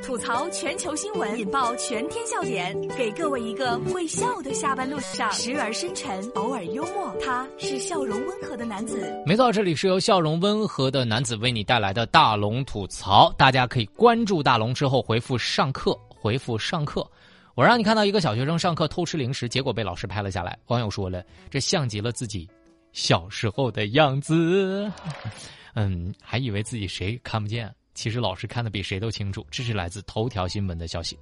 [0.00, 7.14] 吐槽全球新闻，引爆全天笑点，给各位一个会笑的下班路上，时而深沉，偶尔幽默。
[7.20, 9.00] 他是笑容温和的男子。
[9.26, 13.32] 没错，这里是由笑容温和的男子为你带来的大龙吐槽。
[13.36, 17.08] 大家可以关注大龙之后回复“上课”，回复“上课”。
[17.54, 20.58] 我让你看到一个小学生上课偷吃零食，结果被老师拍了下来。
[20.68, 22.48] 网友说了，这像极了自己
[22.92, 24.90] 小时候的样子。
[25.74, 27.74] 嗯，还以为自己谁看不见。
[27.94, 31.18] 其实老师看的比谁都清楚，这是来自头条新闻的消息。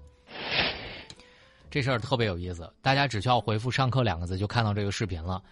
[1.71, 5.43] 这事儿特别有意思，大家只需要回复“上课”两个字就看到这个视频了。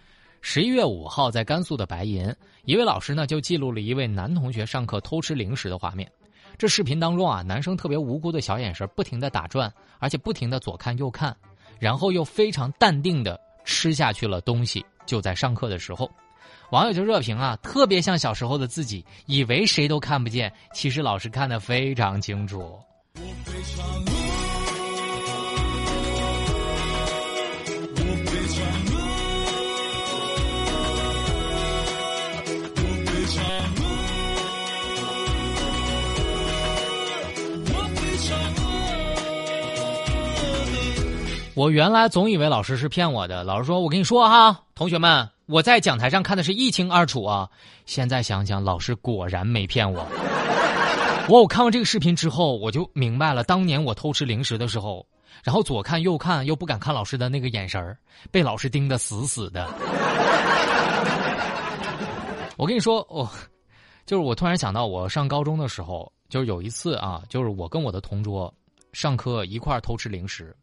[0.41, 6.09] 十一月五号，在甘肃的白银，一位老师呢就记录了一位男同学上课偷吃零食的画面。
[6.57, 11.35] 这视频当中啊，男生特别无辜的小眼神不停的打转，而且不停的左看右看，
[11.79, 14.85] 然后又非常淡定的吃下去了东西。
[15.05, 16.09] 就在上课的时候。
[16.71, 22.77] 网友就热评啊，特别像小时候的自己，以为谁都看不见，其实老师看得非常清楚。
[41.55, 47.49] 我原来总以为老师是骗我的，老师说：“我跟你说哈，同学们。”我在讲台上看的是一清二楚啊！
[47.85, 50.07] 现在想想，老师果然没骗我。
[51.27, 55.05] 我我看完这个视频之后，我就明白了，当年我偷吃零食的时候，
[55.43, 57.97] 然后左看右看又不敢看老师的那个眼神
[58.31, 59.67] 被老师盯得死死的。
[62.55, 63.29] 我跟你说，我
[64.05, 68.53] 就是我突然想到，我上高中的时候，就是有一次啊，就是我跟我的同桌
[68.93, 70.55] 上课一块偷吃零食，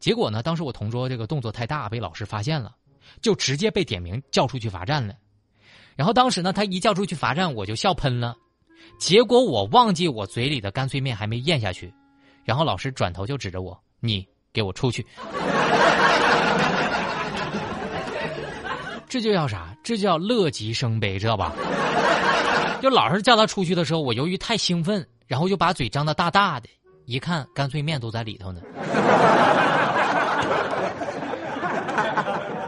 [0.00, 2.74] 结果呢，当时我同桌这个动作太大，被老师发现了。
[3.20, 5.14] 就直接被点名叫出去罚站了，
[5.96, 8.34] 然后当时呢，他一叫出去罚站，我就笑喷了。
[8.98, 11.92] 结果我忘记我嘴里的干脆面还没咽下去，
[12.44, 15.06] 然后老师转头就指着我：“你给我出去。”
[19.08, 19.76] 这就叫啥？
[19.84, 21.52] 这叫乐极生悲，知道吧？
[22.80, 26.68] 就老师叫他出去的时候，我由于太兴奋，然后就把嘴张得大大的，
[27.04, 28.60] 一看干脆面都在里头呢。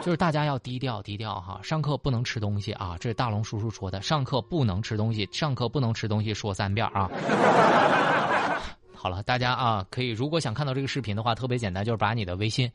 [0.05, 2.95] 就是大家要低调低调哈，上课不能吃东西啊！
[3.01, 7.11] 这是大龙叔叔说的，上课不能吃东西，上课不能吃东西，说三遍啊！
[8.93, 12.71] 好了，大家啊，可以如果想看到这个视频的话，特别简单，就是把你的微信，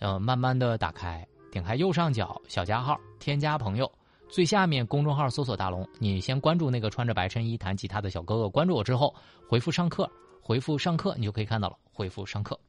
[0.00, 3.90] 呃，慢慢的打开，点开右上角小加号，添加朋友，
[4.28, 9.14] 最下面公众号搜索大龙，你先关注那个穿着白衬衣弹吉他的小哥哥，关注我之后
[9.48, 10.06] 回复上课，
[10.42, 12.60] 回复上课，你就可以看到了，回复上课。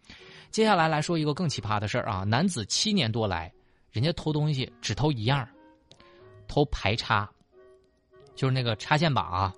[0.50, 3.52] 接下来来说一个更奇葩的事儿啊，男子七年多来。
[3.98, 5.48] 人家偷东西只偷一样，
[6.48, 7.28] 偷排插，
[8.36, 9.52] 就是那个插线板啊。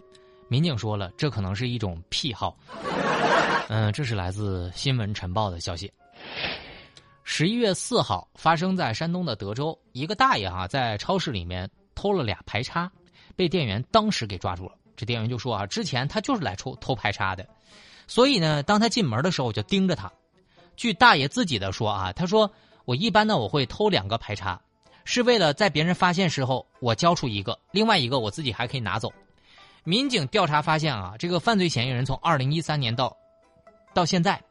[0.47, 2.57] 民警说了，这可能是一种癖好。
[3.67, 5.91] 嗯，这是来自新闻晨报的消息。
[7.25, 12.89] 十一月四号，发生在山东的德州，一个大爷哈在超市里面偷了俩排插，
[13.35, 14.71] 被店员当时给抓住了。
[14.95, 17.45] 这店员就说啊，之前他就是来偷偷排插的，
[18.07, 20.09] 所以呢，当他进门的时候，我就盯着他。
[20.77, 22.49] 据大爷自己的说啊，他说。
[22.89, 24.59] 我一般呢，我会偷两个排插，
[25.05, 29.13] 是为了在别人发现时候我交出一个，另外一个我自己还可以拿走。
[29.83, 33.15] 民警调查发现啊，这个犯罪嫌疑人从二零一三年到
[33.93, 34.41] 到现在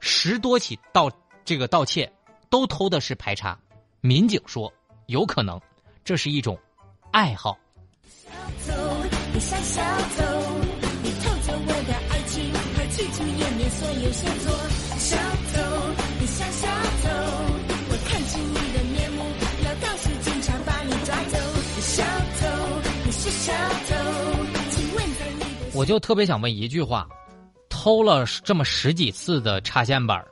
[0.00, 1.08] 十多起盗
[1.44, 2.12] 这个盗窃
[2.50, 3.56] 都偷的是排插。
[4.00, 4.72] 民警说，
[5.06, 5.60] 有可能
[6.02, 6.58] 这是一种
[7.12, 7.56] 爱好。
[8.18, 8.34] 小
[8.66, 8.72] 偷，
[9.32, 10.26] 你偷，
[11.00, 14.65] 你偷走我的爱情和最近页面所有线索。
[25.76, 27.06] 我就特别想问一句话：
[27.68, 30.24] 偷了这么十几次的插线板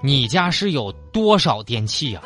[0.00, 2.22] 你家是有多少电器呀？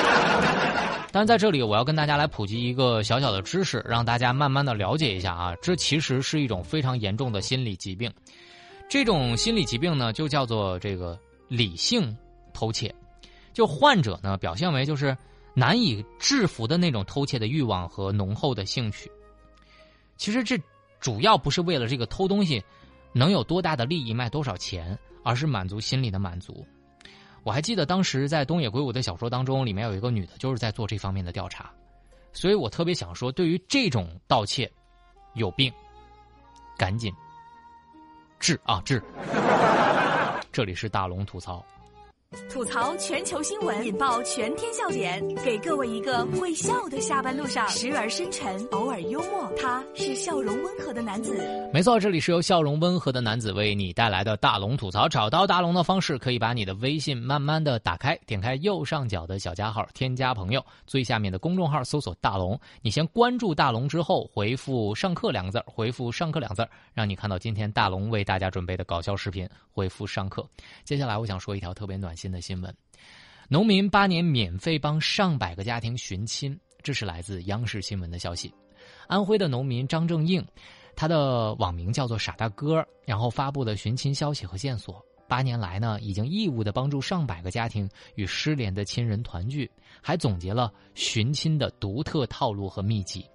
[1.10, 8.12] 但在这里，我要跟大家来普及一个小小的知识，让大家慢慢的了解一下啊，这其实是一种非常严重的心理疾病。
[8.86, 11.18] 这种心理疾病呢，就叫做这个
[11.48, 12.14] 理性
[12.52, 12.94] 偷窃。
[13.54, 15.16] 就患者呢，表现为就是
[15.54, 19.10] 难以制服的那种偷窃的欲望和浓厚的兴趣。
[20.18, 20.60] 其实这。
[21.04, 22.64] 主要不是为了这个偷东西
[23.12, 26.66] 能有多大的利益、卖多少钱，而是满足心理的满足。
[27.42, 31.70] 我还记得当时在东野圭吾的小说当中，里面有一个女的，就是在做这方面的调查。
[32.32, 34.72] 所以我特别想说，对于这种盗窃，
[35.34, 35.70] 有病，
[36.78, 37.12] 赶紧
[38.40, 39.02] 治啊治！
[40.50, 41.62] 这里是大龙吐槽。
[42.48, 49.50] 吐槽全球新闻，引爆全天笑点，给各位一个会笑的下班路上，时而深沉，偶尔幽默。
[49.60, 51.36] 他是笑容温和的男子。
[51.72, 55.08] 没错，这里是由笑容温和的男子为你带来的大龙吐槽。
[55.08, 62.58] 找到大龙的方式，可以把你的微信慢慢的打开，点开右上角的小加号，添加朋友，最下面的公众号搜索大龙。
[62.82, 69.48] 你先关注大龙之后，回复“上课”两个字回复“上课”两个字让你看到今天大龙为大家准备的搞笑视频。
[69.72, 70.46] 回复“上课”。
[70.84, 72.74] 接下来我想说一条特别暖心新的新闻：
[73.50, 76.58] 农民八年免费帮上百个家庭寻亲。
[76.82, 78.50] 这是来自央视新闻的消息。
[79.06, 80.42] 安徽的农民张正应，
[80.96, 85.04] 他的网名叫做“傻大哥”，然后发布的寻亲消息和线索。
[85.28, 93.28] 八年来呢，已经义务的帮助上百个家庭与失联的亲人团聚，还总结了寻亲的独特套路和秘籍。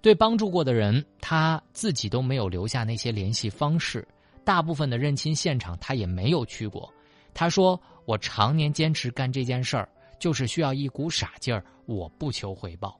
[0.00, 4.06] 对帮助过的人，他自己都没有留下那些联系方式。
[4.44, 6.92] 大部分的认亲现场，他也没有去过。
[7.32, 9.88] 他说：“我常年坚持干这件事儿，
[10.18, 12.98] 就是需要一股傻劲儿，我不求回报。”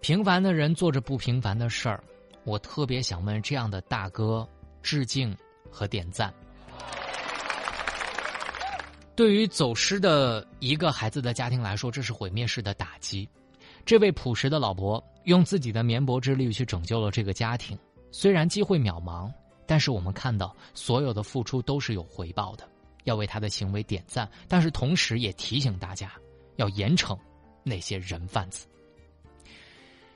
[0.00, 2.02] 平凡的人做着不平凡的事儿，
[2.44, 4.48] 我特别想问这样的大哥
[4.82, 5.36] 致敬
[5.70, 6.32] 和点赞。
[9.14, 13.28] 对于走失的一个孩子的家庭来说，这是毁灭式的打击。
[13.84, 17.78] 这位朴实的老婆用自己的绵薄之力去拯救了这个家庭，
[18.10, 19.30] 虽然机会渺茫，
[19.70, 22.68] 但是我们看到所有的付出都是有回报的，
[23.04, 24.28] 要为他的行为点赞。
[24.48, 26.10] 但是同时也提醒大家，
[26.56, 27.16] 要严惩
[27.62, 28.66] 那些人贩子。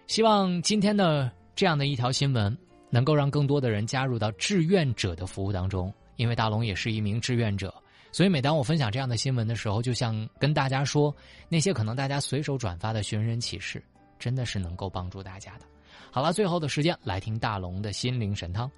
[0.09, 2.59] 希望今天的这样的一条新闻，
[2.91, 5.95] 能够让更多的人加入到志愿者的服务当中。
[6.17, 7.73] 因为大龙也是一名志愿者，
[8.11, 11.15] 所以每当我分享这样的新闻的时候，就像跟大家说，
[11.49, 13.81] 那些可能大家随手转发的寻人启事，
[14.19, 15.67] 真的是能够帮助大家的。
[16.11, 18.69] 好了，最后的时间来听大龙的心灵神汤。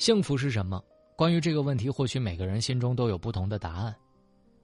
[0.00, 0.82] 幸福是什么？
[1.14, 3.94] 关于这个问题，或许每个人心中都有不同的答案。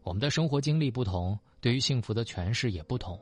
[0.03, 3.21] 我们的生活经历不同，对于幸福的诠释也不同。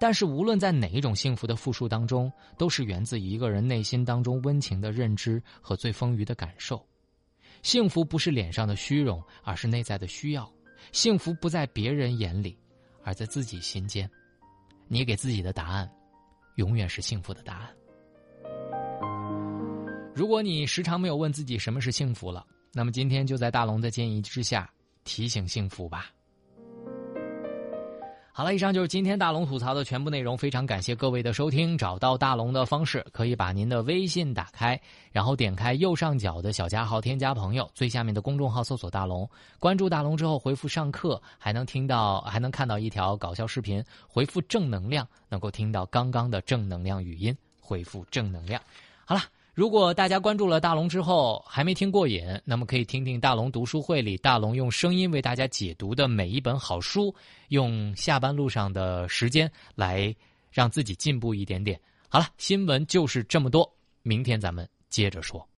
[0.00, 6.82] 但是，无论在哪一种幸福的复述当中，都是源自一个人内心当中温情的认知和最丰腴的感受。
[7.62, 10.50] 幸福不是脸上的虚荣，而是内在的需要。
[10.92, 12.58] 幸福不在别人眼里，
[13.02, 14.10] 而在自己心间。
[14.88, 15.86] 你给自己的答案，
[16.56, 17.68] 永远是幸福的答案。
[20.14, 24.70] 如果你时常没有问自己什么是幸福了，那么今天就在大龙的建议之下，
[25.02, 26.06] 提醒幸福吧。
[28.32, 30.38] 好了，以上就是今天大龙吐槽的全部内容。
[30.38, 31.76] 非常感谢各位的收听。
[31.76, 34.80] 找到大龙的方式，可以把您的微信打开，
[35.10, 39.28] 然后点开右上角的小加号，添加朋友，最下面的公众号搜索大龙，
[39.58, 43.84] 关注大龙之后回复上课，还能听到，还能看到一条搞笑视频。
[44.06, 47.36] 回复正能量，能够听到刚刚的正能量语音。
[47.60, 48.62] 回复正能量。
[49.04, 49.22] 好了。
[49.54, 57.14] 如果大家关注了大龙之后还没听过瘾，那么可以听听大龙读书会里大龙用声音为大家解读的每一本好书，
[57.50, 60.12] 用下班路上的时间来
[60.50, 61.80] 让自己进步一点点。
[62.08, 63.72] 好了，新闻就是这么多，
[64.02, 65.48] 明天咱们接着说。